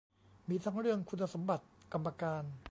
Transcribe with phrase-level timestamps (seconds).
[0.49, 2.43] มีทั้งเรื่องคุณสมบัติกรรมการ